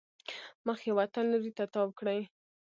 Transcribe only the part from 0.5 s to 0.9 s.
مخ